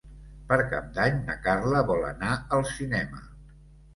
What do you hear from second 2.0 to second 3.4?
anar al cinema.